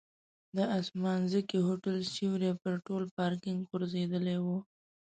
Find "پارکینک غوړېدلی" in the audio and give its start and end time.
3.17-4.37